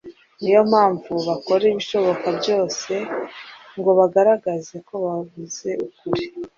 niyo 0.41 0.61
mpamvu 0.71 1.11
bakora 1.27 1.63
ibishoboka 1.71 2.27
byose 2.39 2.91
ngo 3.77 3.89
bagaragaze 3.99 4.75
ko 4.87 4.93
bavuze 5.05 5.69
ukuri 5.85 6.25